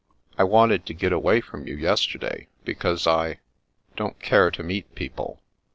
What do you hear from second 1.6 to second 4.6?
you yesterday, be cause I— don't care